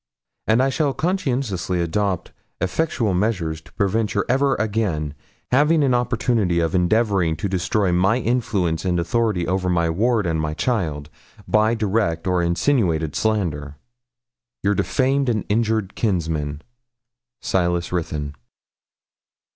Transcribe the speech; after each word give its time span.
And 0.47 0.63
I 0.63 0.69
shall 0.69 0.95
conscientiously 0.95 1.79
adopt 1.79 2.31
effectual 2.59 3.13
measures 3.13 3.61
to 3.61 3.73
prevent 3.73 4.15
your 4.15 4.25
ever 4.27 4.55
again 4.55 5.13
having 5.51 5.83
an 5.83 5.93
opportunity 5.93 6.59
of 6.59 6.73
endeavouring 6.73 7.35
to 7.35 7.47
destroy 7.47 7.91
my 7.91 8.17
influence 8.17 8.83
and 8.83 8.99
authority 8.99 9.47
over 9.47 9.69
my 9.69 9.91
ward 9.91 10.25
and 10.25 10.41
my 10.41 10.55
child, 10.55 11.11
by 11.47 11.75
direct 11.75 12.25
or 12.25 12.41
insinuated 12.41 13.15
slander. 13.15 13.75
'Your 14.63 14.73
defamed 14.73 15.29
and 15.29 15.45
injured 15.49 15.93
kinsman, 15.93 16.63
SILAS 17.39 17.91
RUTHYN.' 17.91 18.33